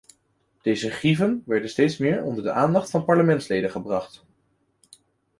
[0.61, 4.25] Deze grieven worden steeds meer onder de aandacht van parlementsleden gebracht.